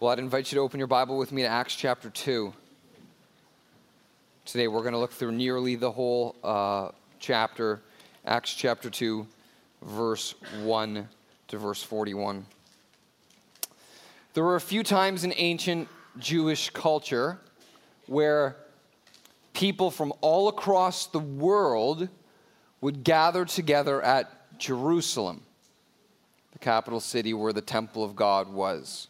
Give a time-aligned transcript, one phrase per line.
[0.00, 2.54] Well, I'd invite you to open your Bible with me to Acts chapter 2.
[4.46, 6.88] Today we're going to look through nearly the whole uh,
[7.18, 7.82] chapter,
[8.24, 9.26] Acts chapter 2,
[9.82, 11.06] verse 1
[11.48, 12.46] to verse 41.
[14.32, 15.86] There were a few times in ancient
[16.18, 17.38] Jewish culture
[18.06, 18.56] where
[19.52, 22.08] people from all across the world
[22.80, 25.42] would gather together at Jerusalem,
[26.52, 29.08] the capital city where the temple of God was.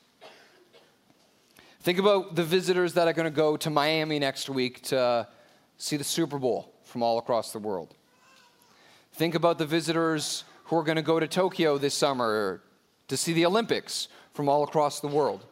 [1.83, 5.27] Think about the visitors that are going to go to Miami next week to
[5.79, 7.95] see the Super Bowl from all across the world.
[9.15, 12.61] Think about the visitors who are going to go to Tokyo this summer
[13.09, 15.47] to see the Olympics from all across the world.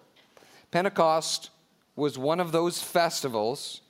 [0.71, 1.49] Pentecost
[1.97, 3.81] was one of those festivals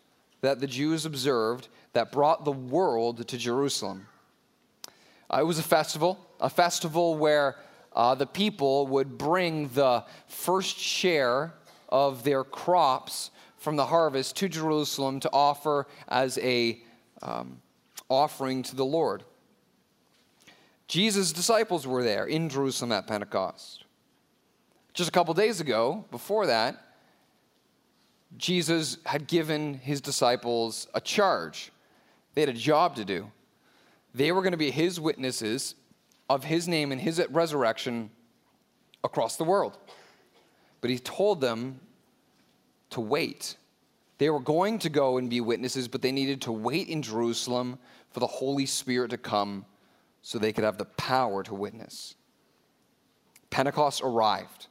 [0.40, 4.06] that the Jews observed that brought the world to Jerusalem.
[5.28, 7.56] Uh, it was a festival, a festival where
[7.96, 11.52] uh, the people would bring the first share
[11.88, 16.80] of their crops from the harvest to Jerusalem to offer as a
[17.22, 17.60] um,
[18.08, 19.24] offering to the Lord.
[20.86, 23.84] Jesus' disciples were there in Jerusalem at Pentecost.
[24.94, 26.76] Just a couple days ago, before that,
[28.36, 31.70] Jesus had given his disciples a charge.
[32.34, 33.30] They had a job to do.
[34.14, 35.74] They were going to be his witnesses
[36.28, 38.10] of his name and his resurrection
[39.04, 39.78] across the world.
[40.80, 41.80] But he told them
[42.90, 43.56] to wait.
[44.18, 47.78] They were going to go and be witnesses, but they needed to wait in Jerusalem
[48.10, 49.64] for the Holy Spirit to come
[50.22, 52.14] so they could have the power to witness.
[53.50, 54.66] Pentecost arrived.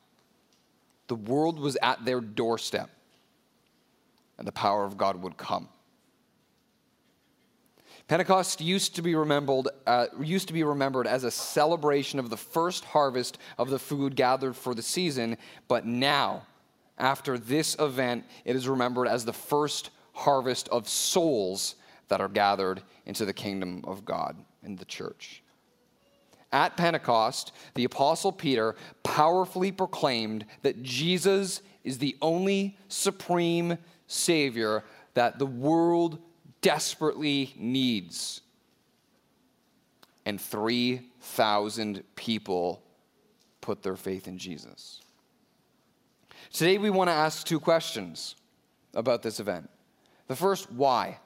[1.08, 2.90] The world was at their doorstep,
[4.38, 5.70] and the power of God would come.
[8.08, 12.38] Pentecost used to be remembered uh, used to be remembered as a celebration of the
[12.38, 16.44] first harvest of the food gathered for the season, but now,
[16.98, 21.76] after this event, it is remembered as the first harvest of souls
[22.08, 25.44] that are gathered into the kingdom of God in the church.
[26.52, 35.40] At Pentecost, the Apostle Peter powerfully proclaimed that Jesus is the only supreme Savior that
[35.40, 36.20] the world
[36.68, 38.42] desperately needs.
[40.26, 42.84] And 3,000 people
[43.62, 45.00] put their faith in Jesus.
[46.52, 48.36] Today, we want to ask two questions
[48.94, 49.70] about this event.
[50.28, 51.20] The first, why?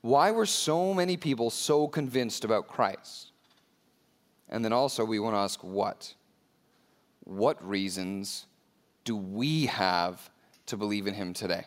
[0.00, 3.30] Why were so many people so convinced about Christ?
[4.48, 6.12] And then also, we want to ask what?
[7.22, 8.46] What reasons
[9.04, 10.28] do we have
[10.66, 11.66] to believe in him today?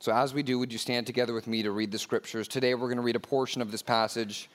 [0.00, 2.46] So, as we do, would you stand together with me to read the scriptures?
[2.46, 4.48] Today, we're going to read a portion of this passage,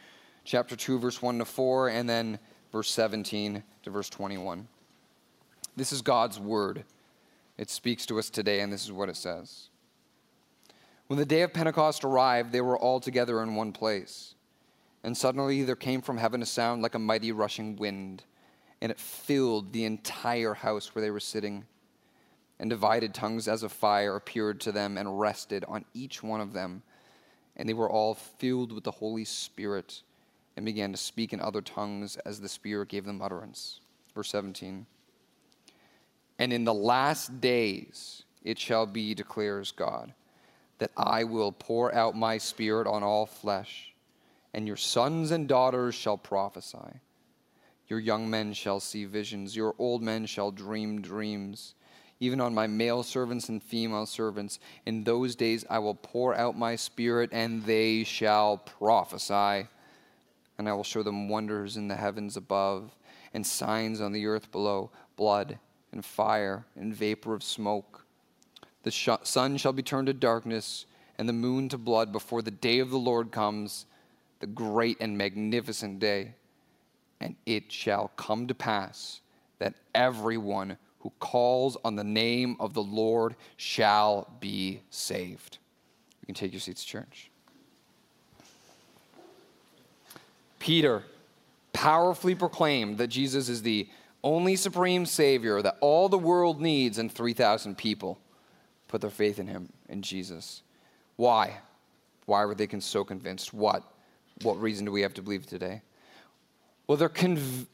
[0.45, 2.39] chapter 2, verse 1 to 4, and then
[2.71, 4.65] verse 17 to verse 21.
[5.75, 6.85] This is God's word.
[7.57, 9.67] It speaks to us today, and this is what it says.
[11.07, 14.35] When the day of Pentecost arrived, they were all together in one place.
[15.03, 18.23] And suddenly there came from heaven a sound like a mighty rushing wind,
[18.79, 21.65] and it filled the entire house where they were sitting
[22.59, 26.53] and divided tongues as of fire appeared to them and rested on each one of
[26.53, 26.83] them.
[27.55, 30.01] And they were all filled with the Holy Spirit
[30.55, 33.79] and began to speak in other tongues as the Spirit gave them utterance.
[34.13, 34.85] Verse 17.
[36.39, 40.13] And in the last days it shall be, declares God,
[40.79, 43.93] that I will pour out my Spirit on all flesh,
[44.53, 46.99] and your sons and daughters shall prophesy.
[47.87, 51.75] Your young men shall see visions, your old men shall dream dreams
[52.19, 54.59] even on my male servants and female servants.
[54.85, 59.67] In those days I will pour out my spirit, and they shall prophesy.
[60.57, 62.95] And I will show them wonders in the heavens above,
[63.33, 65.59] and signs on the earth below blood,
[65.91, 68.05] and fire, and vapor of smoke.
[68.83, 70.85] The sh- sun shall be turned to darkness,
[71.17, 73.85] and the moon to blood before the day of the Lord comes,
[74.39, 76.35] the great and magnificent day.
[77.19, 79.21] And it shall come to pass
[79.59, 85.57] that everyone who calls on the name of the Lord shall be saved.
[86.21, 87.29] You can take your seats, church.
[90.59, 91.03] Peter
[91.73, 93.89] powerfully proclaimed that Jesus is the
[94.23, 98.17] only supreme Savior that all the world needs, and 3,000 people
[98.87, 100.61] put their faith in him, in Jesus.
[101.17, 101.57] Why?
[102.27, 103.53] Why were they so convinced?
[103.53, 103.83] What?
[104.41, 105.81] What reason do we have to believe today?
[106.87, 107.65] Well, they're conv-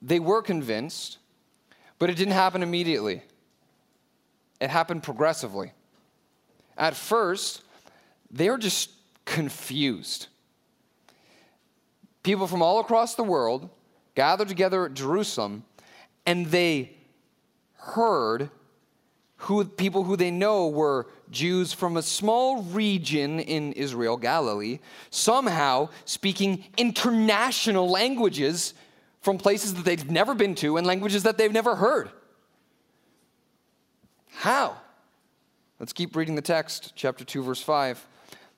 [0.00, 1.18] they were convinced
[2.02, 3.22] but it didn't happen immediately,
[4.60, 5.70] it happened progressively.
[6.76, 7.62] At first,
[8.28, 8.90] they were just
[9.24, 10.26] confused.
[12.24, 13.70] People from all across the world
[14.16, 15.62] gathered together at Jerusalem
[16.26, 16.96] and they
[17.74, 18.50] heard
[19.36, 25.88] who people who they know were Jews from a small region in Israel, Galilee, somehow
[26.04, 28.74] speaking international languages
[29.22, 32.10] from places that they've never been to and languages that they've never heard.
[34.30, 34.76] How?
[35.78, 38.06] Let's keep reading the text, chapter 2, verse 5.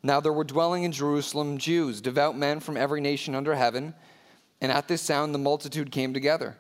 [0.03, 3.95] Now there were dwelling in Jerusalem Jews, devout men from every nation under heaven,
[4.61, 6.57] and at this sound the multitude came together.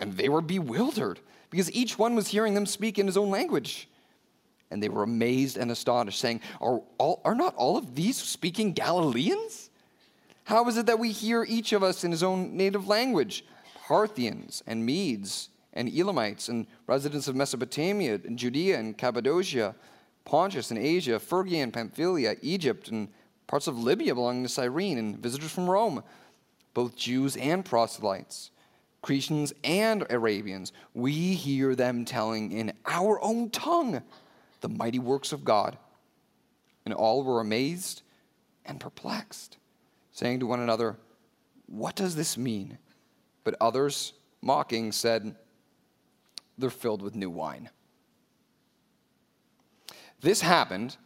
[0.00, 1.20] And they were bewildered,
[1.50, 3.88] because each one was hearing them speak in his own language.
[4.70, 8.72] And they were amazed and astonished, saying, Are, all, are not all of these speaking
[8.72, 9.70] Galileans?
[10.44, 13.44] How is it that we hear each of us in his own native language?
[13.86, 19.74] Parthians and Medes and Elamites and residents of Mesopotamia and Judea and Cappadocia
[20.24, 23.08] Pontus and Asia, Phrygia and Pamphylia, Egypt, and
[23.46, 26.02] parts of Libya belonging to Cyrene, and visitors from Rome,
[26.72, 28.50] both Jews and proselytes,
[29.02, 30.72] Cretans and Arabians.
[30.94, 34.02] We hear them telling in our own tongue
[34.60, 35.76] the mighty works of God.
[36.86, 38.02] And all were amazed
[38.64, 39.58] and perplexed,
[40.14, 40.96] saying to one another,
[41.66, 42.78] What does this mean?
[43.44, 45.36] But others, mocking, said,
[46.56, 47.68] They're filled with new wine
[50.24, 50.96] this happened,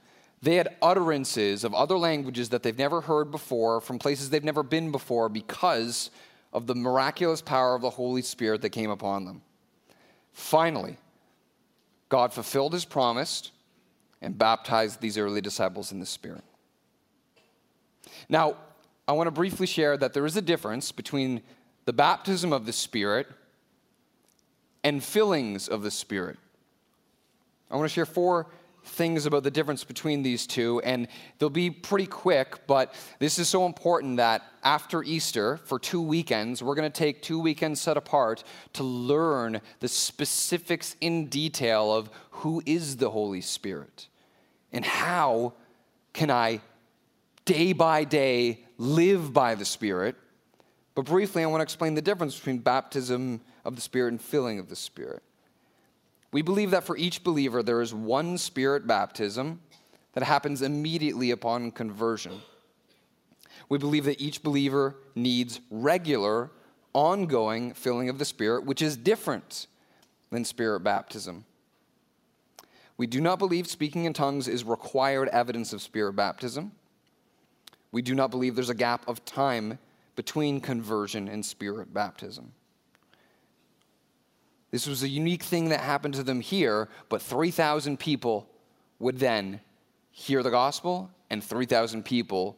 [0.40, 4.62] they had utterances of other languages that they've never heard before from places they've never
[4.62, 6.10] been before because
[6.52, 9.42] of the miraculous power of the Holy Spirit that came upon them.
[10.32, 10.96] Finally,
[12.08, 13.50] God fulfilled his promise
[14.22, 16.44] and baptized these early disciples in the Spirit.
[18.28, 18.56] Now,
[19.08, 21.40] I want to briefly share that there is a difference between
[21.86, 23.26] the baptism of the Spirit
[24.84, 26.36] and fillings of the Spirit.
[27.70, 28.46] I want to share four
[28.84, 31.08] things about the difference between these two, and
[31.38, 36.62] they'll be pretty quick, but this is so important that after Easter, for two weekends,
[36.62, 38.44] we're going to take two weekends set apart
[38.74, 44.08] to learn the specifics in detail of who is the Holy Spirit
[44.70, 45.54] and how
[46.12, 46.60] can I,
[47.48, 50.16] day by day, live by the Spirit.
[50.94, 54.58] But briefly, I want to explain the difference between baptism of the Spirit and filling
[54.58, 55.22] of the Spirit.
[56.30, 59.60] We believe that for each believer, there is one spirit baptism
[60.12, 62.42] that happens immediately upon conversion.
[63.70, 66.50] We believe that each believer needs regular,
[66.92, 69.68] ongoing filling of the Spirit, which is different
[70.28, 71.46] than spirit baptism.
[72.98, 76.72] We do not believe speaking in tongues is required evidence of spirit baptism.
[77.92, 79.78] We do not believe there's a gap of time
[80.16, 82.52] between conversion and spirit baptism.
[84.70, 88.48] This was a unique thing that happened to them here, but 3,000 people
[88.98, 89.60] would then
[90.10, 92.56] hear the gospel, and 3,000 people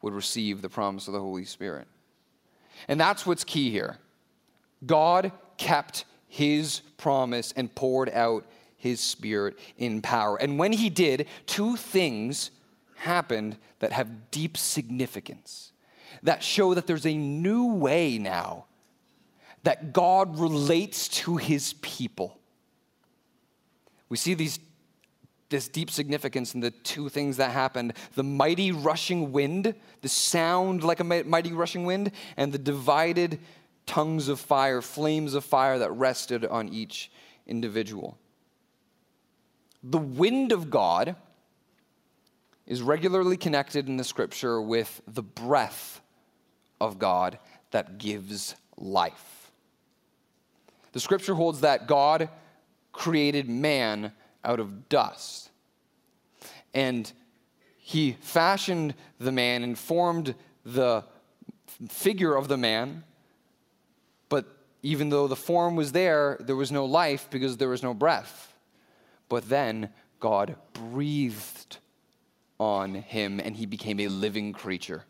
[0.00, 1.86] would receive the promise of the Holy Spirit.
[2.88, 3.98] And that's what's key here.
[4.84, 8.46] God kept his promise and poured out
[8.76, 10.36] his spirit in power.
[10.40, 12.50] And when he did, two things
[13.02, 15.72] happened that have deep significance,
[16.22, 18.66] that show that there's a new way now
[19.64, 22.38] that God relates to his people.
[24.08, 24.58] We see these,
[25.48, 30.82] this deep significance in the two things that happened the mighty rushing wind, the sound
[30.84, 33.40] like a mighty rushing wind, and the divided
[33.86, 37.10] tongues of fire, flames of fire that rested on each
[37.46, 38.16] individual.
[39.82, 41.16] The wind of God
[42.72, 46.00] is regularly connected in the scripture with the breath
[46.80, 47.38] of God
[47.70, 49.52] that gives life.
[50.92, 52.30] The scripture holds that God
[52.90, 54.12] created man
[54.42, 55.50] out of dust.
[56.72, 57.12] And
[57.76, 61.04] he fashioned the man and formed the
[61.90, 63.04] figure of the man.
[64.30, 64.46] But
[64.82, 68.54] even though the form was there, there was no life because there was no breath.
[69.28, 71.76] But then God breathed
[72.58, 75.04] on him and he became a living creature,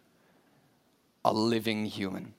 [1.25, 2.35] a living human.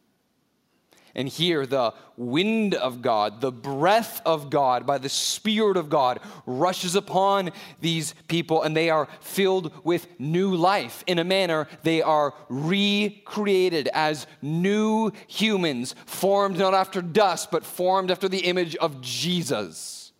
[1.15, 6.19] And here, the wind of God, the breath of God by the Spirit of God
[6.48, 11.03] rushes upon these people, and they are filled with new life.
[11.05, 18.10] In a manner, they are recreated as new humans, formed not after dust, but formed
[18.10, 20.13] after the image of Jesus.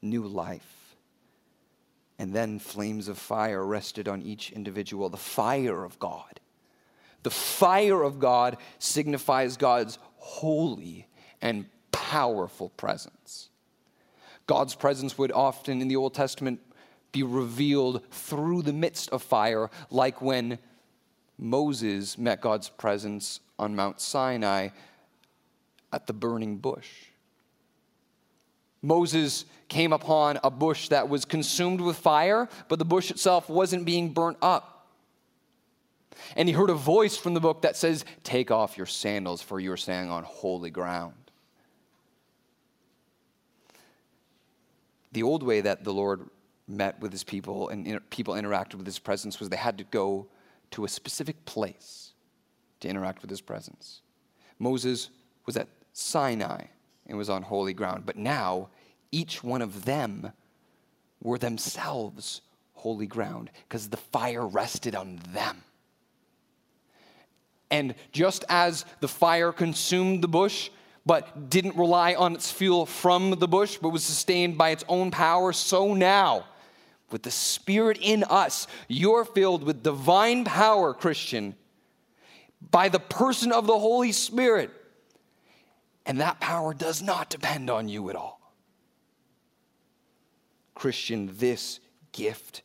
[0.00, 0.75] New life.
[2.18, 6.40] And then flames of fire rested on each individual, the fire of God
[7.26, 11.08] the fire of God signifies God's holy
[11.42, 13.48] and powerful presence.
[14.46, 16.60] God's presence would often in the Old Testament
[17.10, 20.60] be revealed through the midst of fire, like when
[21.36, 24.68] Moses met God's presence on Mount Sinai
[25.92, 27.05] at the burning bush.
[28.86, 33.84] Moses came upon a bush that was consumed with fire, but the bush itself wasn't
[33.84, 34.86] being burnt up.
[36.36, 39.58] And he heard a voice from the book that says, Take off your sandals, for
[39.58, 41.14] you are standing on holy ground.
[45.10, 46.30] The old way that the Lord
[46.68, 50.28] met with his people and people interacted with his presence was they had to go
[50.72, 52.12] to a specific place
[52.80, 54.02] to interact with his presence.
[54.60, 55.10] Moses
[55.44, 56.66] was at Sinai
[57.06, 58.68] and was on holy ground, but now
[59.12, 60.32] each one of them
[61.22, 62.40] were themselves
[62.74, 65.62] holy ground because the fire rested on them.
[67.70, 70.70] And just as the fire consumed the bush,
[71.04, 75.10] but didn't rely on its fuel from the bush, but was sustained by its own
[75.10, 76.44] power, so now,
[77.10, 81.54] with the Spirit in us, you're filled with divine power, Christian,
[82.70, 84.70] by the person of the Holy Spirit.
[86.06, 88.40] And that power does not depend on you at all.
[90.74, 91.80] Christian, this
[92.12, 92.62] gift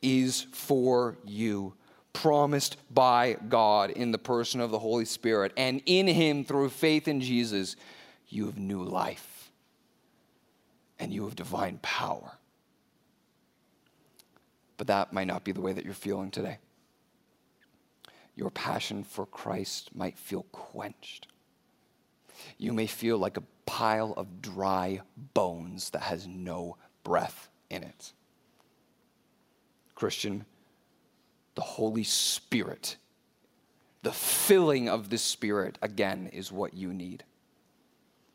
[0.00, 1.74] is for you,
[2.14, 5.52] promised by God in the person of the Holy Spirit.
[5.56, 7.76] And in Him, through faith in Jesus,
[8.28, 9.52] you have new life
[10.98, 12.38] and you have divine power.
[14.78, 16.58] But that might not be the way that you're feeling today.
[18.34, 21.26] Your passion for Christ might feel quenched.
[22.56, 25.02] You may feel like a pile of dry
[25.34, 28.12] bones that has no breath in it.
[29.94, 30.44] Christian,
[31.54, 32.96] the Holy Spirit,
[34.02, 37.24] the filling of the Spirit, again, is what you need.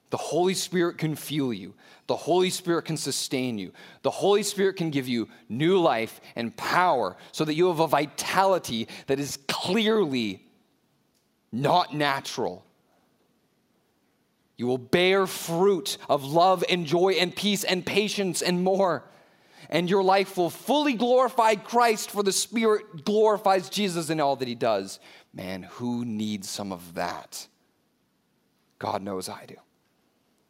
[0.10, 1.74] The Holy Spirit can fuel you.
[2.06, 3.72] The Holy Spirit can sustain you.
[4.04, 7.88] The Holy Spirit can give you new life and power so that you have a
[7.88, 10.46] vitality that is clearly
[11.52, 12.64] not natural
[14.58, 19.04] you will bear fruit of love and joy and peace and patience and more.
[19.70, 24.48] And your life will fully glorify Christ, for the Spirit glorifies Jesus in all that
[24.48, 25.00] He does.
[25.34, 27.48] Man, who needs some of that?
[28.78, 29.56] God knows I do.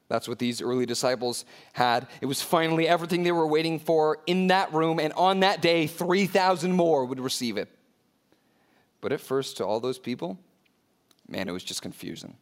[0.09, 2.07] That's what these early disciples had.
[2.19, 5.87] It was finally everything they were waiting for in that room, and on that day,
[5.87, 7.69] 3,000 more would receive it.
[8.99, 10.37] But at first, to all those people,
[11.27, 12.35] man, it was just confusing.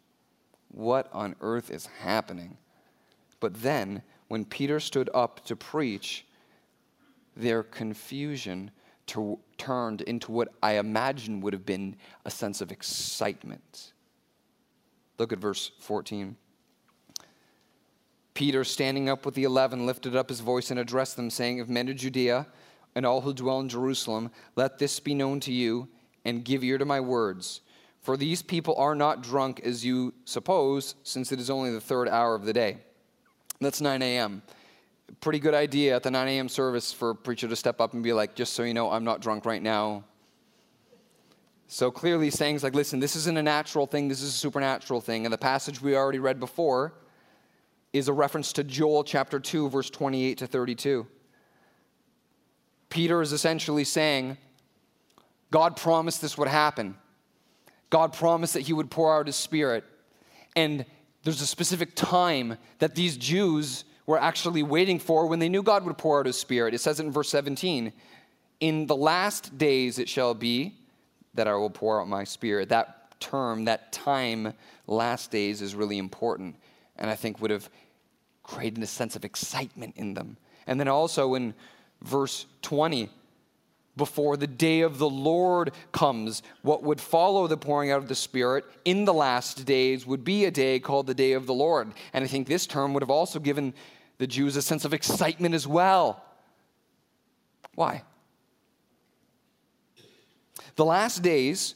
[0.72, 2.58] What on earth is happening?
[3.40, 6.25] But then, when Peter stood up to preach,
[7.36, 8.72] their confusion
[9.08, 13.94] to, turned into what I imagine would have been a sense of excitement.
[15.18, 16.38] Look at verse 14.
[18.34, 21.70] Peter, standing up with the eleven, lifted up his voice and addressed them, saying, Of
[21.70, 22.48] men of Judea
[22.96, 25.90] and all who dwell in Jerusalem, let this be known to you,
[26.24, 27.62] and give ear to my words.
[28.01, 32.10] For these people are not drunk as you suppose, since it is only the third
[32.10, 32.77] hour of the day.
[33.60, 34.41] That's 9 a.m.
[35.20, 36.50] Pretty good idea at the 9 a.m.
[36.50, 39.03] service for a preacher to step up and be like, just so you know, I'm
[39.03, 40.03] not drunk right now.
[41.67, 45.25] So clearly, saying like, listen, this isn't a natural thing, this is a supernatural thing.
[45.25, 46.93] And the passage we already read before
[47.93, 51.05] is a reference to Joel chapter 2, verse 28 to 32.
[52.89, 54.38] Peter is essentially saying,
[55.51, 56.96] God promised this would happen.
[57.91, 59.83] God promised that He would pour out His Spirit.
[60.55, 60.86] And
[61.24, 65.86] there's a specific time that these Jews were actually waiting for when they knew God
[65.86, 66.74] would pour out His Spirit.
[66.74, 67.93] It says it in verse 17
[68.60, 70.74] In the last days it shall be
[71.36, 72.69] that I will pour out my Spirit.
[72.69, 74.53] That term, that time,
[74.88, 76.55] last days, is really important.
[76.95, 77.69] And I think would have
[78.41, 80.38] created a sense of excitement in them.
[80.65, 81.53] And then also in
[82.01, 83.10] verse 20,
[84.01, 86.41] before the day of the Lord comes.
[86.63, 90.46] What would follow the pouring out of the Spirit in the last days would be
[90.46, 91.93] a day called the day of the Lord.
[92.12, 93.75] And I think this term would have also given
[94.17, 96.25] the Jews a sense of excitement as well.
[97.75, 98.01] Why?
[100.77, 101.75] The last days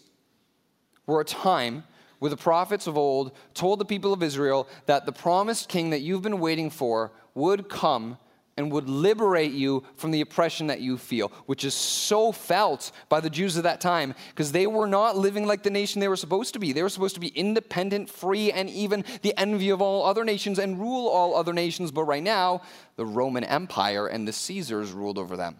[1.05, 1.83] were a time
[2.17, 6.01] where the prophets of old told the people of Israel that the promised king that
[6.01, 8.17] you've been waiting for would come
[8.57, 13.19] and would liberate you from the oppression that you feel, which is so felt by
[13.19, 16.15] the Jews of that time because they were not living like the nation they were
[16.15, 16.71] supposed to be.
[16.71, 20.57] They were supposed to be independent, free, and even the envy of all other nations
[20.57, 21.91] and rule all other nations.
[21.91, 22.61] But right now,
[22.95, 25.59] the Roman Empire and the Caesars ruled over them.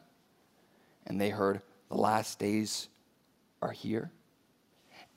[1.06, 2.88] And they heard the last days
[3.62, 4.12] are here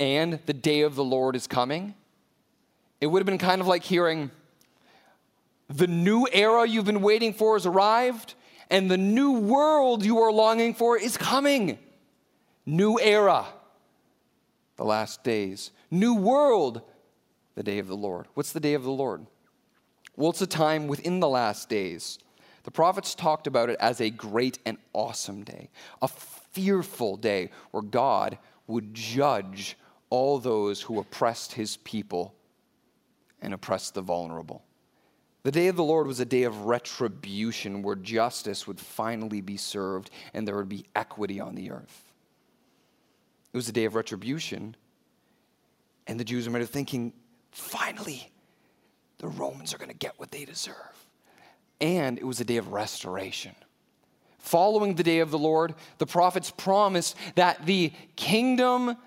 [0.01, 1.95] and the day of the Lord is coming.
[3.01, 4.31] It would have been kind of like hearing,
[5.69, 8.35] the new era you've been waiting for has arrived,
[8.71, 11.79] and the new world you are longing for is coming.
[12.65, 13.47] New era,
[14.77, 15.71] the last days.
[15.91, 16.83] New world,
[17.55, 18.27] the day of the Lord.
[18.35, 19.27] What's the day of the Lord?
[20.17, 22.19] Well, it's a time within the last days.
[22.65, 25.71] The prophets talked about it as a great and awesome day,
[26.03, 29.77] a fearful day where God would judge
[30.11, 32.35] all those who oppressed his people
[33.41, 34.65] and oppressed the vulnerable.
[35.49, 39.57] The day of the Lord was a day of retribution where justice would finally be
[39.57, 42.13] served and there would be equity on the earth.
[43.55, 44.77] It was a day of retribution,
[46.07, 47.15] and the Jews are thinking,
[47.51, 48.31] finally,
[49.17, 50.75] the Romans are going to get what they deserve.
[51.81, 53.55] And it was a day of restoration.
[54.41, 58.99] Following the day of the Lord, the prophets promised that the kingdom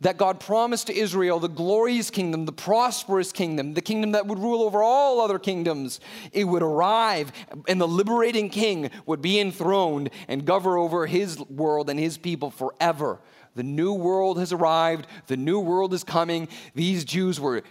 [0.00, 4.38] that God promised to Israel, the glorious kingdom, the prosperous kingdom, the kingdom that would
[4.38, 6.00] rule over all other kingdoms,
[6.32, 7.32] it would arrive
[7.68, 12.50] and the liberating king would be enthroned and govern over his world and his people
[12.50, 13.18] forever.
[13.54, 16.48] The new world has arrived, the new world is coming.
[16.74, 17.62] These Jews were,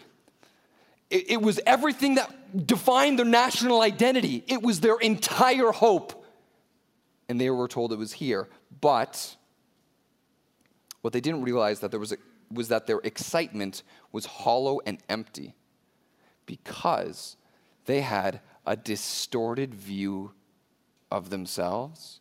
[1.09, 6.25] it, was everything that defined their national identity, it was their entire hope.
[7.27, 8.47] And they were told it was here.
[8.81, 9.35] But
[11.01, 12.17] what they didn't realize that there was, a,
[12.51, 15.55] was that their excitement was hollow and empty
[16.45, 17.37] because
[17.85, 20.31] they had a distorted view
[21.11, 22.19] of themselves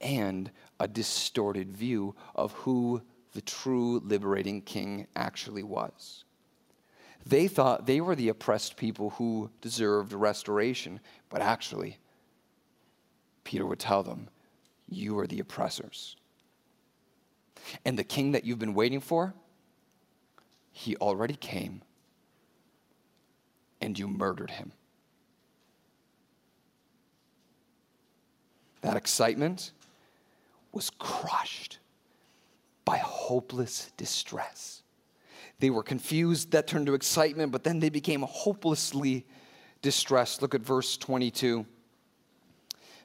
[0.00, 6.24] and a distorted view of who the true liberating king actually was.
[7.26, 11.98] They thought they were the oppressed people who deserved restoration, but actually,
[13.44, 14.28] Peter would tell them,
[14.88, 16.16] You are the oppressors.
[17.84, 19.34] And the king that you've been waiting for,
[20.72, 21.82] he already came
[23.80, 24.72] and you murdered him.
[28.80, 29.72] That excitement
[30.72, 31.78] was crushed
[32.84, 34.82] by hopeless distress.
[35.60, 39.24] They were confused, that turned to excitement, but then they became hopelessly
[39.80, 40.42] distressed.
[40.42, 41.64] Look at verse 22.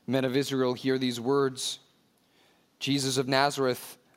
[0.07, 1.79] Men of Israel, hear these words
[2.79, 3.98] Jesus of Nazareth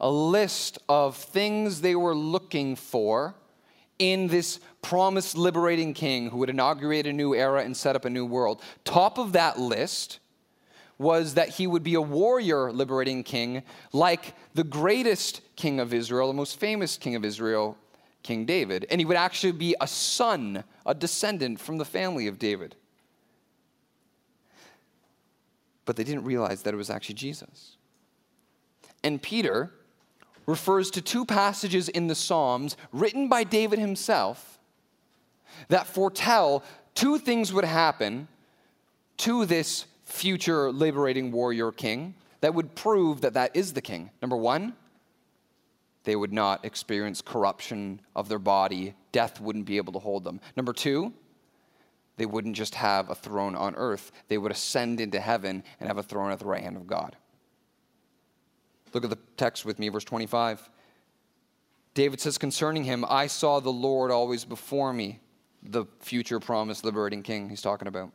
[0.00, 3.34] a list of things they were looking for
[3.98, 8.10] in this promised liberating king who would inaugurate a new era and set up a
[8.10, 8.62] new world.
[8.84, 10.20] Top of that list
[10.98, 16.26] was that he would be a warrior liberating king, like the greatest king of Israel,
[16.28, 17.76] the most famous king of Israel,
[18.22, 18.86] King David.
[18.90, 22.74] And he would actually be a son, a descendant from the family of David.
[25.84, 27.76] But they didn't realize that it was actually Jesus.
[29.04, 29.72] And Peter,
[30.48, 34.58] refers to two passages in the Psalms written by David himself
[35.68, 38.26] that foretell two things would happen
[39.18, 44.08] to this future liberating warrior king that would prove that that is the king.
[44.22, 44.72] Number one,
[46.04, 50.40] they would not experience corruption of their body, death wouldn't be able to hold them.
[50.56, 51.12] Number two,
[52.16, 55.98] they wouldn't just have a throne on earth, they would ascend into heaven and have
[55.98, 57.16] a throne at the right hand of God.
[58.94, 60.68] Look at the text with me, verse 25.
[61.94, 65.20] David says concerning him, I saw the Lord always before me,
[65.62, 68.12] the future promised liberating king he's talking about.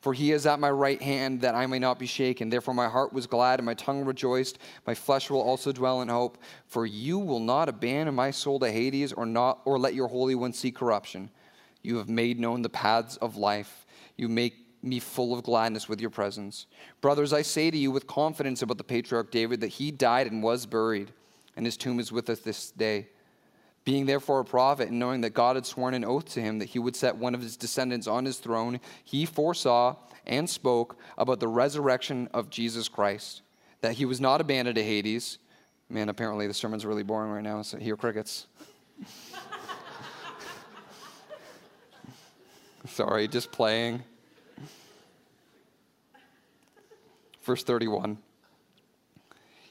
[0.00, 2.48] For he is at my right hand that I may not be shaken.
[2.48, 4.58] Therefore, my heart was glad and my tongue rejoiced.
[4.86, 6.38] My flesh will also dwell in hope.
[6.66, 10.34] For you will not abandon my soul to Hades or, not, or let your Holy
[10.34, 11.30] One see corruption.
[11.82, 13.84] You have made known the paths of life.
[14.16, 16.66] You make me full of gladness with your presence.
[17.00, 20.42] Brothers, I say to you with confidence about the patriarch David that he died and
[20.42, 21.12] was buried,
[21.56, 23.08] and his tomb is with us this day.
[23.84, 26.66] Being therefore a prophet, and knowing that God had sworn an oath to him that
[26.66, 31.40] he would set one of his descendants on his throne, he foresaw and spoke about
[31.40, 33.42] the resurrection of Jesus Christ,
[33.80, 35.38] that he was not abandoned to Hades.
[35.88, 38.46] Man, apparently the sermon's really boring right now, so hear crickets.
[42.86, 44.02] Sorry, just playing.
[47.42, 48.18] Verse 31.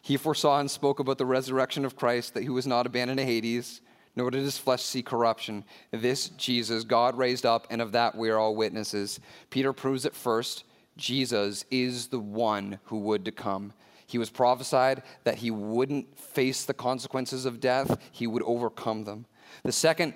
[0.02, 3.26] He foresaw and spoke about the resurrection of Christ, that he was not abandoned to
[3.26, 3.82] Hades,
[4.16, 5.64] nor did his flesh see corruption.
[5.92, 9.20] This Jesus God raised up, and of that we are all witnesses.
[9.50, 10.64] Peter proves it first
[10.98, 13.74] Jesus is the one who would to come.
[14.06, 19.26] He was prophesied that he wouldn't face the consequences of death, he would overcome them.
[19.64, 20.14] The second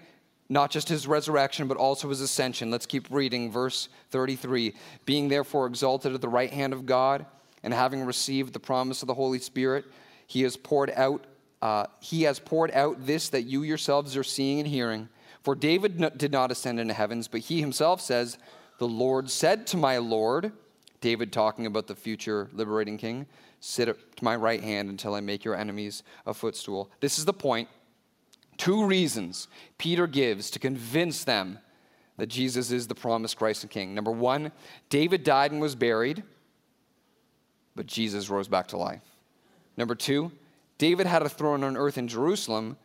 [0.50, 2.70] not just his resurrection, but also his ascension.
[2.70, 4.74] Let's keep reading verse 33.
[5.06, 7.26] Being therefore exalted at the right hand of God,
[7.64, 9.86] and having received the promise of the Holy Spirit,
[10.28, 11.26] he has poured out.
[11.62, 15.10] Uh, he has poured out this that you yourselves are seeing and hearing.
[15.42, 18.38] For David did not ascend into heavens, but he himself says,
[18.80, 20.52] "The Lord said to my Lord."
[21.02, 23.28] David talking about the future liberating king,
[23.60, 27.34] "Sit to my right hand until I make your enemies a footstool." This is the
[27.34, 27.70] point
[28.58, 29.48] Two reasons
[29.78, 31.60] Peter gives to convince them
[32.18, 33.96] that Jesus is the promised Christ and King.
[33.96, 34.52] Number one,
[34.90, 36.24] David died and was buried,
[37.76, 39.02] but Jesus rose back to life.
[39.78, 40.32] Number two,
[40.78, 42.78] David had a throne on earth in Jerusalem,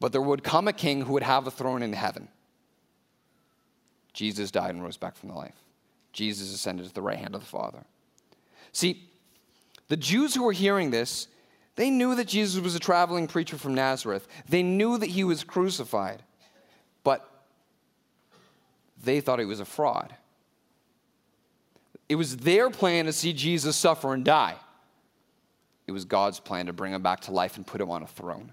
[0.00, 2.28] but there would come a king who would have a throne in heaven.
[4.12, 5.54] Jesus died and rose back from the life.
[6.12, 7.84] Jesus ascended to the right hand of the Father.
[8.72, 9.08] See,
[9.88, 11.28] the Jews who were hearing this
[11.76, 14.28] they knew that Jesus was a traveling preacher from Nazareth.
[14.48, 16.22] They knew that he was crucified,
[17.02, 17.28] but
[19.02, 20.14] they thought he was a fraud.
[22.12, 24.56] It was their plan to see Jesus suffer and die.
[25.86, 28.06] It was God's plan to bring him back to life and put him on a
[28.06, 28.52] throne.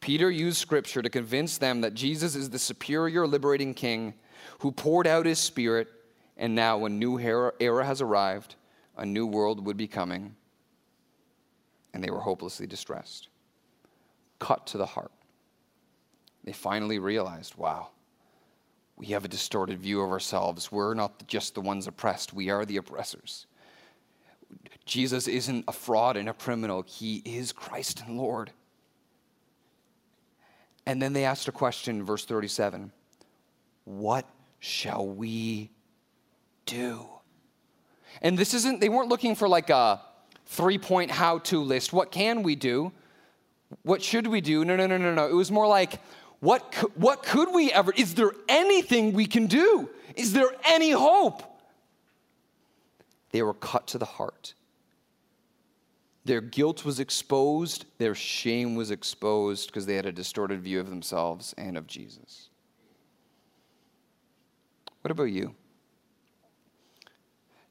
[0.00, 4.12] Peter used scripture to convince them that Jesus is the superior liberating king
[4.58, 5.88] who poured out his spirit,
[6.36, 8.56] and now a new era has arrived,
[8.98, 10.36] a new world would be coming
[11.94, 13.28] and they were hopelessly distressed.
[14.38, 15.12] Cut to the heart.
[16.44, 17.88] They finally realized wow,
[19.00, 20.70] we have a distorted view of ourselves.
[20.70, 23.46] We're not just the ones oppressed, we are the oppressors.
[24.84, 28.52] Jesus isn't a fraud and a criminal, he is Christ and Lord.
[30.84, 32.92] And then they asked a question, verse 37
[33.84, 34.26] What
[34.58, 35.70] shall we
[36.66, 37.08] do?
[38.20, 40.02] And this isn't, they weren't looking for like a,
[40.44, 41.92] three point how to list.
[41.92, 42.92] What can we do?
[43.82, 44.64] What should we do?
[44.64, 45.28] No, no, no, no, no.
[45.28, 46.00] It was more like,
[46.40, 46.62] what,
[46.96, 47.92] what could we ever?
[47.96, 49.88] Is there anything we can do?
[50.16, 51.42] Is there any hope?
[53.30, 54.54] They were cut to the heart.
[56.24, 60.90] Their guilt was exposed, their shame was exposed because they had a distorted view of
[60.90, 62.48] themselves and of Jesus.
[65.00, 65.54] What about you?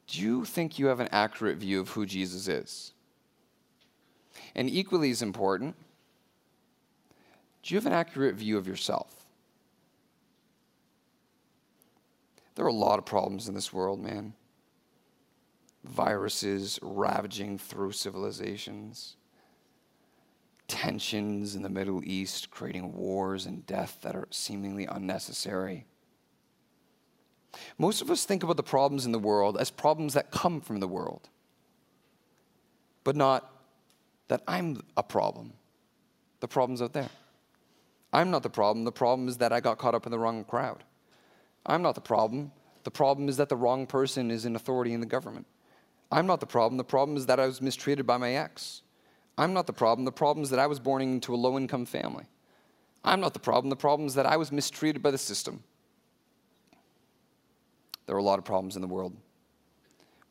[0.10, 2.94] do you think you have an accurate view of who Jesus is?
[4.56, 5.76] And equally as important,
[7.70, 9.28] do you have an accurate view of yourself?
[12.56, 14.34] There are a lot of problems in this world, man.
[15.84, 19.18] Viruses ravaging through civilizations,
[20.68, 25.86] tensions in the Middle East creating wars and death that are seemingly unnecessary.
[27.78, 30.80] Most of us think about the problems in the world as problems that come from
[30.80, 31.30] the world,
[33.04, 33.48] but not
[34.28, 35.54] that I'm a problem.
[36.40, 37.10] The problem's out there.
[38.12, 38.86] I'm not the problem.
[38.86, 40.84] The problem is that I got caught up in the wrong crowd.
[41.66, 42.52] I'm not the problem.
[42.84, 45.46] The problem is that the wrong person is in authority in the government.
[46.12, 46.78] I'm not the problem.
[46.78, 48.82] The problem is that I was mistreated by my ex.
[49.38, 50.06] I'm not the problem.
[50.06, 52.26] The problem is that I was born into a low income family.
[53.04, 53.70] I'm not the problem.
[53.70, 55.64] The problem is that I was mistreated by the system.
[58.06, 59.16] There are a lot of problems in the world.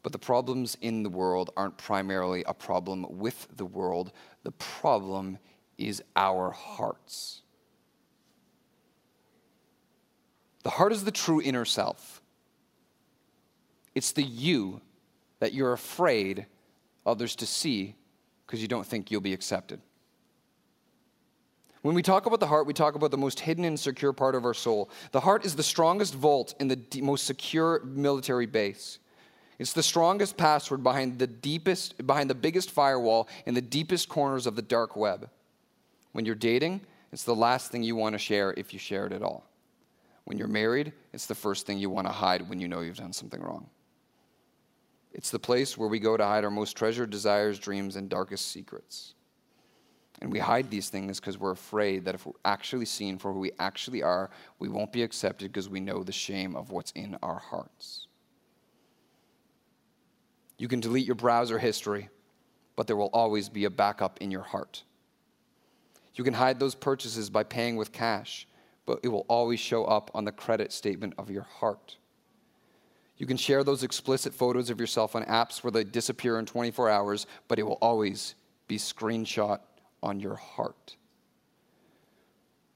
[0.03, 4.13] But the problems in the world aren't primarily a problem with the world,
[4.43, 5.39] the problem
[5.77, 7.43] is our hearts.
[10.69, 12.21] The heart is the true inner self.
[13.95, 14.83] It's the you
[15.41, 16.45] that you're afraid
[17.07, 17.95] others to see
[18.45, 19.81] because you don't think you'll be accepted.
[21.81, 24.35] When we talk about the heart, we talk about the most hidden and secure part
[24.35, 24.91] of our soul.
[25.13, 28.99] The heart is the strongest vault in the most secure military base.
[29.59, 34.47] It's the strongest password behind the deepest, behind the biggest firewall in the deepest corners
[34.47, 35.31] of the dark web.
[36.13, 39.15] When you're dating, it's the last thing you want to share if you share it
[39.15, 39.48] at all.
[40.29, 42.99] When you're married, it's the first thing you want to hide when you know you've
[42.99, 43.67] done something wrong.
[45.11, 48.49] It's the place where we go to hide our most treasured desires, dreams, and darkest
[48.49, 49.15] secrets.
[50.21, 53.39] And we hide these things because we're afraid that if we're actually seen for who
[53.39, 57.17] we actually are, we won't be accepted because we know the shame of what's in
[57.23, 58.07] our hearts.
[60.59, 62.11] You can delete your browser history,
[62.77, 64.83] but there will always be a backup in your heart.
[66.17, 68.47] You can hide those purchases by paying with cash,
[68.89, 71.99] but it will always show up on the credit statement of your heart.
[73.19, 76.89] You can share those explicit photos of yourself on apps where they disappear in 24
[76.89, 78.35] hours, but it will always
[78.67, 79.61] be screenshot
[80.03, 80.97] on your heart.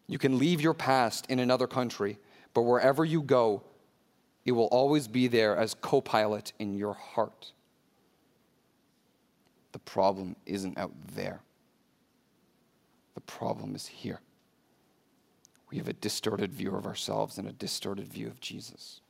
[0.07, 2.18] You can leave your past in another country,
[2.53, 3.62] but wherever you go,
[4.44, 7.53] it will always be there as co pilot in your heart.
[9.72, 11.40] The problem isn't out there,
[13.14, 14.20] the problem is here.
[15.72, 19.00] We have a distorted view of ourselves and a distorted view of Jesus.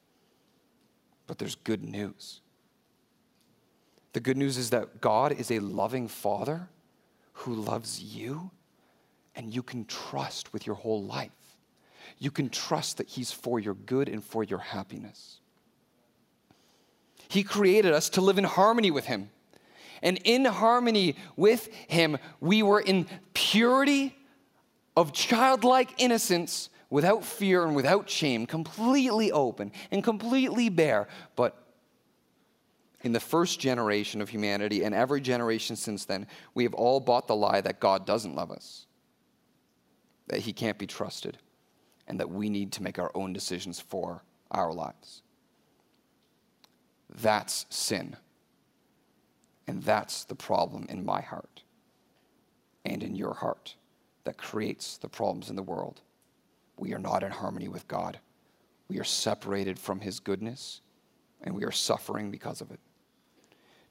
[1.27, 2.40] But there's good news.
[4.12, 6.68] The good news is that God is a loving Father
[7.33, 8.53] who loves you,
[9.35, 11.31] and you can trust with your whole life.
[12.18, 15.40] You can trust that He's for your good and for your happiness.
[17.29, 19.31] He created us to live in harmony with Him.
[20.01, 24.14] And in harmony with Him, we were in purity
[24.96, 31.09] of childlike innocence without fear and without shame, completely open and completely bare.
[31.37, 31.57] But
[33.02, 37.26] in the first generation of humanity and every generation since then, we have all bought
[37.26, 38.87] the lie that God doesn't love us,
[40.28, 41.38] that He can't be trusted,
[42.07, 45.22] and that we need to make our own decisions for our lives.
[47.09, 48.16] That's sin.
[49.66, 51.62] And that's the problem in my heart
[52.85, 53.76] and in your heart
[54.24, 56.00] that creates the problems in the world.
[56.76, 58.18] We are not in harmony with God.
[58.88, 60.80] We are separated from His goodness,
[61.42, 62.80] and we are suffering because of it.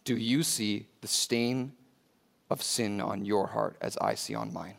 [0.04, 1.74] Do you see the stain
[2.50, 4.76] of sin on your heart as I see on mine?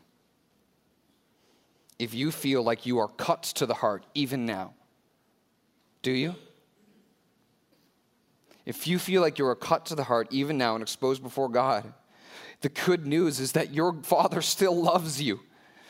[1.98, 4.74] If you feel like you are cut to the heart even now,
[6.02, 6.34] do you?
[8.64, 11.48] If you feel like you are cut to the heart even now and exposed before
[11.48, 11.92] God,
[12.62, 15.40] the good news is that your Father still loves you.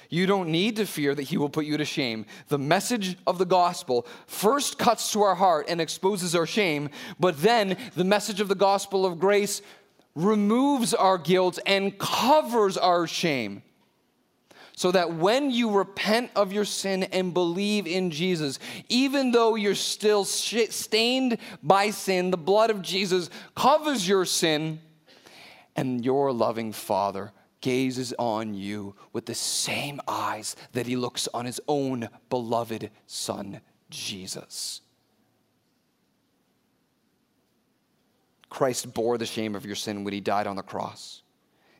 [0.08, 2.26] You don't need to fear that He will put you to shame.
[2.48, 7.40] The message of the gospel first cuts to our heart and exposes our shame, but
[7.40, 9.62] then the message of the gospel of grace
[10.14, 13.62] removes our guilt and covers our shame
[14.74, 18.58] so that when you repent of your sin and believe in Jesus,
[18.88, 24.80] even though you're still stained by sin, the blood of Jesus covers your sin,
[25.76, 31.46] and your loving Father gazes on you with the same eyes that he looks on
[31.46, 34.82] his own beloved Son, Jesus.
[38.50, 41.22] Christ bore the shame of your sin when he died on the cross.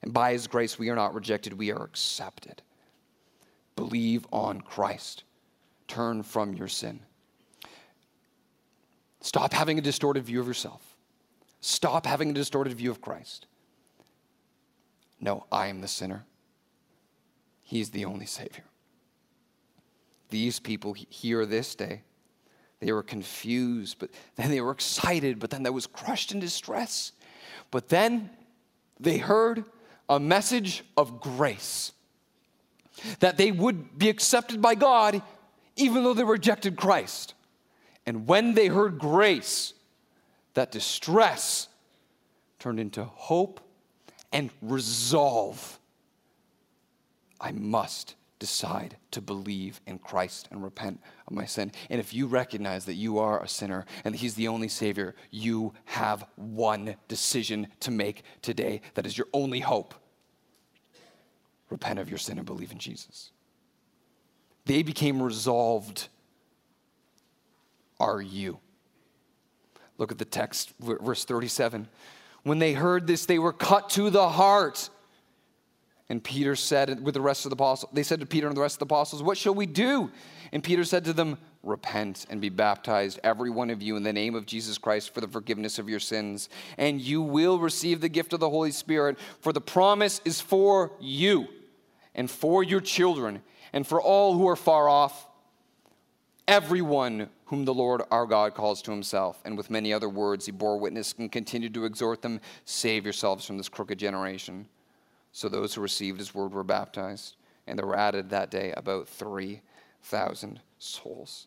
[0.02, 2.62] And by his grace, we are not rejected, we are accepted.
[3.76, 5.24] Believe on Christ.
[5.86, 7.00] Turn from your sin.
[9.20, 10.96] Stop having a distorted view of yourself.
[11.60, 13.46] Stop having a distorted view of Christ.
[15.22, 16.26] No, I am the sinner.
[17.62, 18.64] He's the only Savior.
[20.28, 22.02] These people here this day,
[22.80, 27.12] they were confused, but then they were excited, but then they was crushed in distress.
[27.70, 28.30] But then
[28.98, 29.64] they heard
[30.08, 31.92] a message of grace
[33.20, 35.22] that they would be accepted by God
[35.76, 37.34] even though they rejected Christ.
[38.04, 39.74] And when they heard grace,
[40.54, 41.68] that distress
[42.58, 43.60] turned into hope
[44.32, 45.78] and resolve.
[47.40, 51.70] I must decide to believe in Christ and repent of my sin.
[51.90, 55.14] And if you recognize that you are a sinner and that He's the only Savior,
[55.30, 59.94] you have one decision to make today that is your only hope
[61.70, 63.30] repent of your sin and believe in Jesus.
[64.66, 66.08] They became resolved.
[67.98, 68.58] Are you?
[69.98, 71.88] Look at the text, verse 37.
[72.42, 74.90] When they heard this, they were cut to the heart.
[76.08, 78.60] And Peter said, with the rest of the apostles, they said to Peter and the
[78.60, 80.10] rest of the apostles, What shall we do?
[80.52, 84.12] And Peter said to them, Repent and be baptized, every one of you, in the
[84.12, 88.08] name of Jesus Christ for the forgiveness of your sins, and you will receive the
[88.08, 91.46] gift of the Holy Spirit, for the promise is for you
[92.14, 95.28] and for your children and for all who are far off,
[96.48, 99.40] everyone whom the Lord our God calls to himself.
[99.44, 103.44] And with many other words, he bore witness and continued to exhort them save yourselves
[103.44, 104.66] from this crooked generation.
[105.32, 109.08] So those who received his word were baptized, and there were added that day about
[109.08, 111.46] 3,000 souls.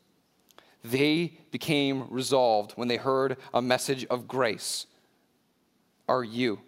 [0.84, 4.86] They became resolved when they heard a message of grace.
[6.08, 6.60] Are you?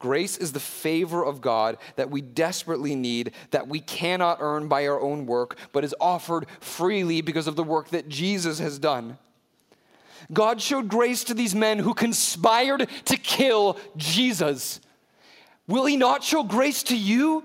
[0.00, 4.86] Grace is the favor of God that we desperately need, that we cannot earn by
[4.88, 9.18] our own work, but is offered freely because of the work that Jesus has done.
[10.32, 14.80] God showed grace to these men who conspired to kill Jesus.
[15.68, 17.44] Will He not show grace to you?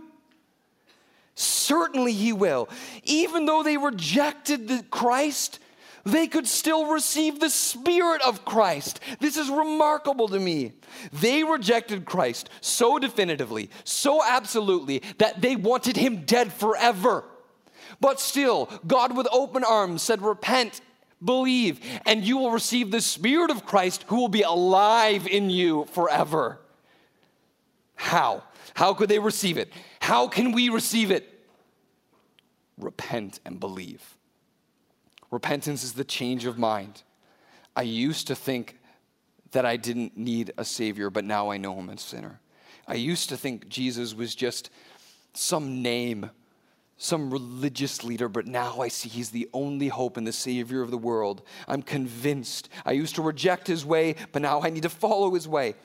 [1.35, 2.69] Certainly He will.
[3.03, 5.59] Even though they rejected the Christ,
[6.05, 8.99] they could still receive the Spirit of Christ.
[9.19, 10.73] This is remarkable to me.
[11.11, 17.23] They rejected Christ so definitively, so absolutely, that they wanted him dead forever.
[17.99, 20.81] But still, God with open arms said, Repent,
[21.23, 25.85] believe, and you will receive the Spirit of Christ who will be alive in you
[25.91, 26.59] forever.
[27.95, 28.43] How?
[28.73, 29.71] How could they receive it?
[29.99, 31.31] How can we receive it?
[32.77, 34.14] repent and believe.
[35.35, 37.03] Repentance is the change of mind.
[37.75, 38.79] I used to think
[39.51, 42.39] that I didn't need a Savior, but now I know I'm a sinner.
[42.87, 44.69] I used to think Jesus was just
[45.33, 46.29] some name,
[46.95, 50.89] some religious leader, but now I see he's the only hope and the Savior of
[50.89, 51.41] the world.
[51.67, 52.69] I'm convinced.
[52.85, 55.75] I used to reject his way, but now I need to follow his way.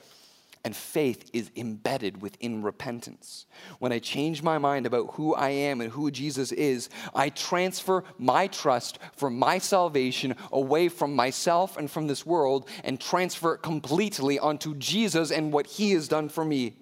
[0.63, 3.47] And faith is embedded within repentance.
[3.79, 8.03] When I change my mind about who I am and who Jesus is, I transfer
[8.19, 13.63] my trust for my salvation away from myself and from this world and transfer it
[13.63, 16.75] completely onto Jesus and what he has done for me,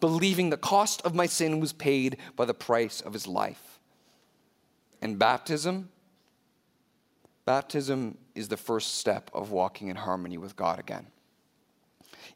[0.00, 3.80] believing the cost of my sin was paid by the price of his life.
[5.00, 5.88] And baptism,
[7.46, 11.06] baptism is the first step of walking in harmony with God again.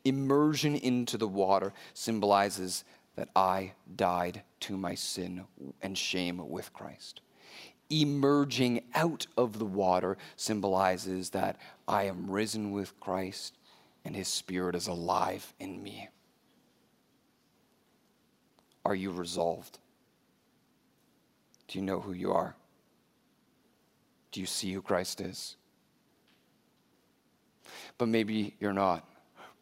[0.05, 2.85] Immersion into the water symbolizes
[3.16, 5.44] that I died to my sin
[5.83, 7.20] and shame with Christ.
[7.90, 13.55] Emerging out of the water symbolizes that I am risen with Christ
[14.05, 16.09] and his spirit is alive in me.
[18.85, 19.79] Are you resolved?
[21.66, 22.57] Do you know who you are?
[24.33, 25.57] Do you see who Christ is?
[27.98, 29.07] But maybe you're not.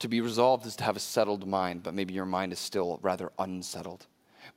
[0.00, 2.98] To be resolved is to have a settled mind, but maybe your mind is still
[3.02, 4.06] rather unsettled.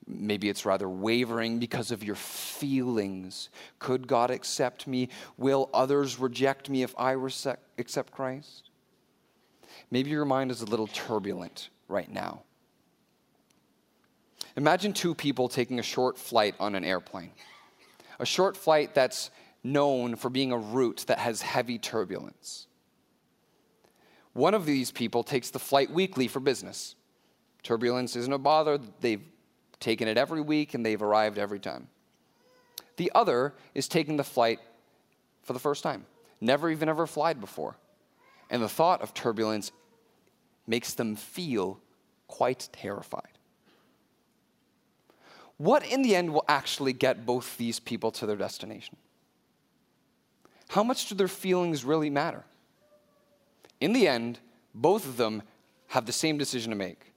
[0.05, 3.49] Maybe it's rather wavering because of your feelings.
[3.79, 5.09] Could God accept me?
[5.37, 7.13] Will others reject me if I
[7.77, 8.69] accept Christ?
[9.91, 12.41] Maybe your mind is a little turbulent right now.
[14.55, 17.31] Imagine two people taking a short flight on an airplane.
[18.19, 19.31] A short flight that's
[19.63, 22.67] known for being a route that has heavy turbulence.
[24.39, 26.95] One of these people takes the flight weekly for business.
[27.61, 28.79] Turbulence isn't a bother.
[29.01, 29.21] They've
[29.81, 31.89] taken it every week and they've arrived every time.
[32.95, 34.61] The other is taking the flight
[35.43, 36.05] for the first time,
[36.39, 37.75] never even ever flied before.
[38.49, 39.73] And the thought of turbulence
[40.65, 41.81] makes them feel
[42.29, 43.37] quite terrified.
[45.57, 48.95] What in the end will actually get both these people to their destination?
[50.69, 52.45] How much do their feelings really matter?
[53.79, 54.39] In the end,
[54.73, 55.43] both of them
[55.87, 57.13] have the same decision to make.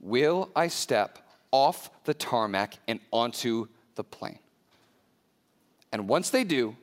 [0.00, 1.18] Will I step
[1.50, 4.38] off the tarmac and onto the plane?
[5.92, 6.76] And once they do,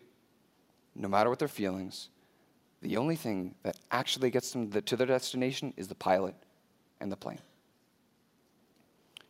[0.96, 2.10] no matter what their feelings,
[2.82, 6.36] the only thing that actually gets them to their destination is the pilot
[7.00, 7.40] and the plane.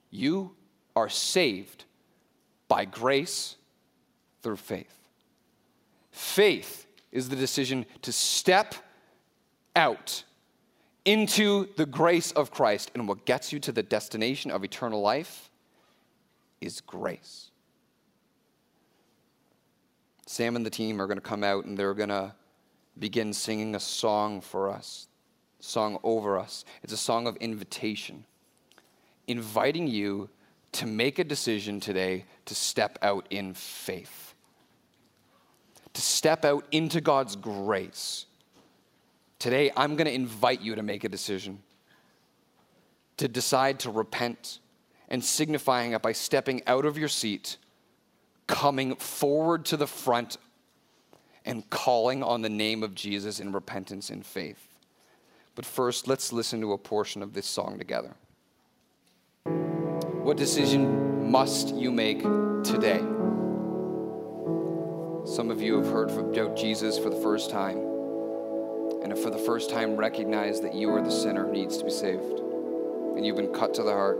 [0.09, 0.55] You
[0.95, 1.85] are saved
[2.67, 3.55] by grace
[4.41, 4.97] through faith.
[6.11, 8.75] Faith is the decision to step
[9.75, 10.23] out
[11.05, 12.91] into the grace of Christ.
[12.93, 15.49] And what gets you to the destination of eternal life
[16.61, 17.51] is grace.
[20.25, 22.33] Sam and the team are going to come out and they're going to
[22.97, 25.07] begin singing a song for us,
[25.59, 26.63] song over us.
[26.81, 28.23] It's a song of invitation,
[29.27, 30.29] inviting you
[30.73, 34.33] to make a decision today to step out in faith,
[35.93, 38.25] to step out into God's grace
[39.43, 41.59] Today, I'm going to invite you to make a decision,
[43.17, 44.59] to decide to repent,
[45.09, 47.57] and signifying it by stepping out of your seat,
[48.47, 50.37] coming forward to the front,
[51.43, 54.65] and calling on the name of Jesus in repentance and faith.
[55.55, 58.15] But first, let's listen to a portion of this song together.
[59.43, 62.21] What decision must you make
[62.63, 62.99] today?
[65.25, 67.92] Some of you have heard about Jesus for the first time
[69.03, 71.91] and for the first time recognize that you are the sinner who needs to be
[71.91, 72.39] saved,
[73.15, 74.19] and you've been cut to the heart.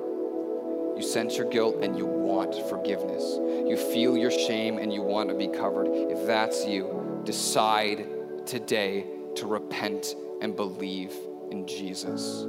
[0.96, 3.24] You sense your guilt and you want forgiveness.
[3.67, 5.88] You feel your shame and you want to be covered.
[5.88, 8.06] If that's you, decide
[8.46, 11.13] today to repent and believe
[11.50, 12.46] in Jesus.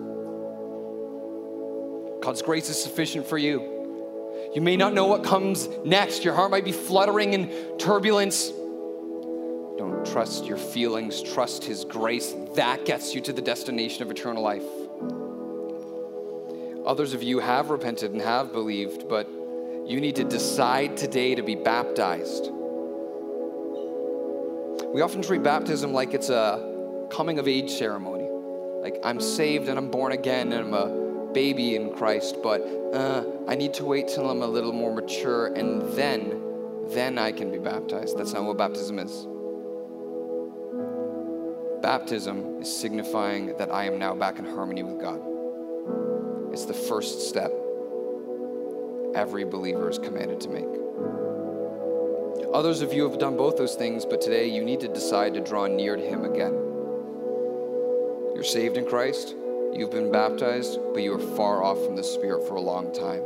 [2.20, 4.50] God's grace is sufficient for you.
[4.54, 6.24] You may not know what comes next.
[6.24, 8.52] Your heart might be fluttering in turbulence.
[10.04, 12.34] Trust your feelings, trust His grace.
[12.54, 14.62] That gets you to the destination of eternal life.
[16.86, 19.28] Others of you have repented and have believed, but
[19.86, 22.50] you need to decide today to be baptized.
[24.92, 28.28] We often treat baptism like it's a coming of age ceremony.
[28.82, 32.60] Like I'm saved and I'm born again and I'm a baby in Christ, but
[32.92, 36.40] uh, I need to wait till I'm a little more mature and then,
[36.88, 38.18] then I can be baptized.
[38.18, 39.26] That's not what baptism is.
[41.84, 45.20] Baptism is signifying that I am now back in harmony with God.
[46.50, 47.52] It's the first step
[49.14, 50.64] every believer is commanded to make.
[52.54, 55.42] Others of you have done both those things, but today you need to decide to
[55.42, 56.54] draw near to Him again.
[58.34, 59.36] You're saved in Christ,
[59.74, 63.20] you've been baptized, but you are far off from the Spirit for a long time.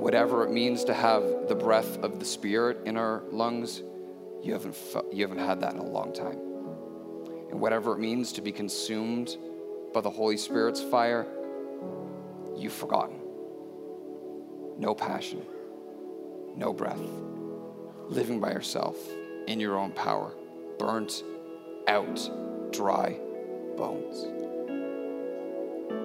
[0.00, 3.82] Whatever it means to have the breath of the Spirit in our lungs,
[4.42, 4.74] you haven't,
[5.12, 6.47] you haven't had that in a long time.
[7.50, 9.36] And whatever it means to be consumed
[9.94, 11.26] by the Holy Spirit's fire,
[12.56, 13.20] you've forgotten.
[14.78, 15.42] No passion,
[16.56, 17.00] no breath
[18.08, 18.96] living by yourself
[19.46, 20.32] in your own power,
[20.78, 21.22] burnt
[21.86, 23.18] out, dry
[23.76, 24.26] bones.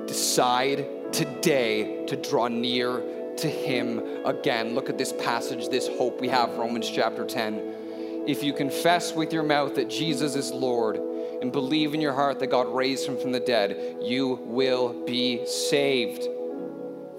[0.07, 3.01] Decide today to draw near
[3.37, 4.75] to Him again.
[4.75, 8.25] Look at this passage, this hope we have, Romans chapter 10.
[8.27, 10.99] If you confess with your mouth that Jesus is Lord
[11.43, 15.45] and believe in your heart that God raised him from the dead, you will be
[15.45, 16.23] saved.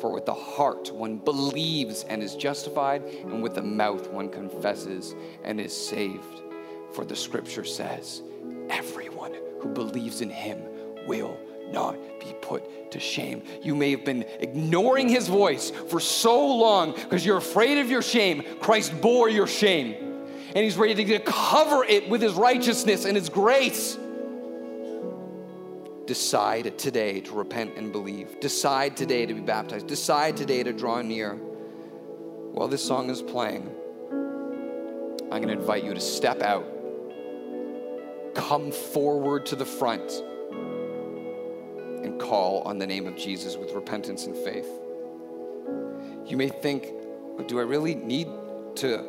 [0.00, 5.14] For with the heart one believes and is justified, and with the mouth one confesses
[5.44, 6.40] and is saved.
[6.94, 8.22] For the scripture says,
[8.70, 10.62] everyone who believes in him
[11.06, 11.38] will
[11.70, 13.42] not be put to shame.
[13.60, 18.00] You may have been ignoring his voice for so long because you're afraid of your
[18.00, 18.42] shame.
[18.58, 19.92] Christ bore your shame,
[20.54, 23.98] and he's ready to cover it with his righteousness and his grace.
[26.06, 28.38] Decide today to repent and believe.
[28.40, 29.86] Decide today to be baptized.
[29.86, 31.34] Decide today to draw near.
[31.34, 33.70] While this song is playing,
[35.32, 36.66] I'm going to invite you to step out,
[38.34, 40.22] come forward to the front,
[42.04, 44.68] and call on the name of Jesus with repentance and faith.
[46.26, 46.92] You may think,
[47.48, 48.28] do I really need
[48.76, 49.04] to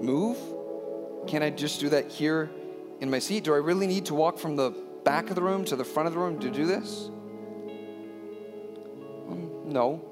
[0.00, 0.38] move?
[1.26, 2.50] Can I just do that here
[3.00, 3.44] in my seat?
[3.44, 6.08] Do I really need to walk from the back of the room to the front
[6.08, 7.10] of the room to do this?
[9.30, 10.02] Um, no.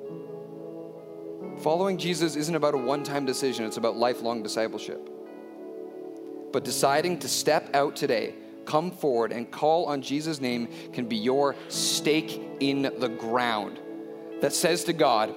[1.62, 5.11] Following Jesus isn't about a one time decision, it's about lifelong discipleship.
[6.53, 8.34] But deciding to step out today,
[8.64, 13.80] come forward, and call on Jesus' name can be your stake in the ground
[14.40, 15.34] that says to God,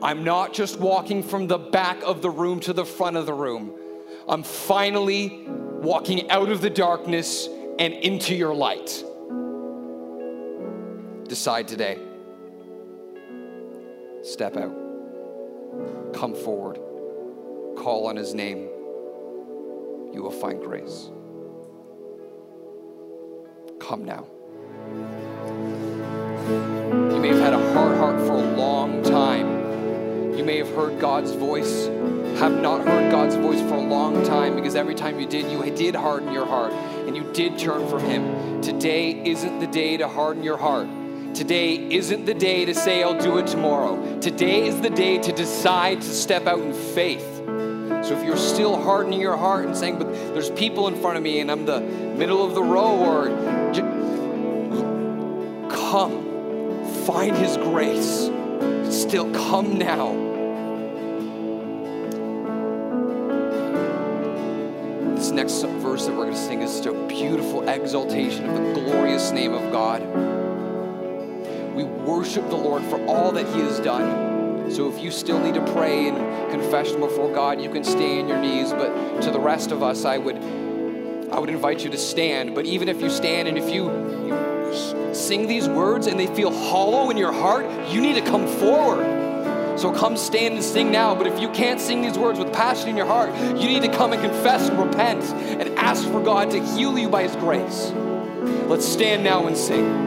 [0.00, 3.34] I'm not just walking from the back of the room to the front of the
[3.34, 3.72] room.
[4.28, 7.48] I'm finally walking out of the darkness
[7.78, 9.04] and into your light.
[11.28, 11.98] Decide today.
[14.22, 14.74] Step out.
[16.14, 16.76] Come forward.
[17.76, 18.68] Call on his name.
[20.12, 21.10] You will find grace.
[23.78, 24.26] Come now.
[27.12, 29.45] You may have had a hard heart for a long time.
[30.36, 31.86] You may have heard God's voice,
[32.38, 35.64] have not heard God's voice for a long time because every time you did, you
[35.74, 38.60] did harden your heart and you did turn from Him.
[38.60, 40.88] Today isn't the day to harden your heart.
[41.34, 44.20] Today isn't the day to say, I'll do it tomorrow.
[44.20, 47.36] Today is the day to decide to step out in faith.
[48.04, 51.22] So if you're still hardening your heart and saying, but there's people in front of
[51.22, 53.28] me and I'm the middle of the row, or
[55.70, 58.30] come, find His grace.
[58.94, 60.25] Still come now.
[65.36, 69.52] Next verse that we're going to sing is a beautiful exaltation of the glorious name
[69.52, 70.00] of God.
[71.74, 74.72] We worship the Lord for all that He has done.
[74.72, 76.16] So if you still need to pray and
[76.50, 78.72] confession before God, you can stay on your knees.
[78.72, 80.36] But to the rest of us, I would,
[81.30, 82.54] I would invite you to stand.
[82.54, 83.90] But even if you stand and if you,
[84.26, 88.46] you sing these words and they feel hollow in your heart, you need to come
[88.46, 89.15] forward.
[89.76, 91.14] So come stand and sing now.
[91.14, 93.92] But if you can't sing these words with passion in your heart, you need to
[93.92, 97.92] come and confess and repent and ask for God to heal you by His grace.
[98.68, 100.05] Let's stand now and sing.